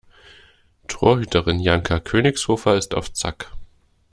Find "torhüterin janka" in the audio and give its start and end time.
0.87-1.99